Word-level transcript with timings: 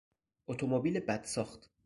اتومبیل 0.47 0.99
بد 0.99 1.23
ساخت 1.25 1.69